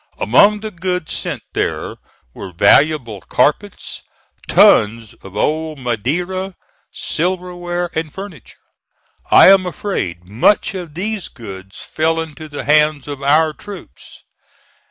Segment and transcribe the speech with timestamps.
[0.17, 1.97] Among the goods sent there
[2.33, 4.01] were valuable carpets,
[4.47, 6.55] tons of old Madeira,
[6.91, 8.57] silverware, and furniture.
[9.29, 14.23] I am afraid much of these goods fell into the hands of our troops.